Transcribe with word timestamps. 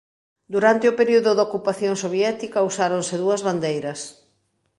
Durante 0.53 0.85
o 0.91 0.97
período 0.99 1.31
de 1.33 1.43
ocupación 1.47 1.93
soviética 2.03 2.65
usáronse 2.69 3.15
dúas 3.23 3.41
bandeiras. 3.47 3.99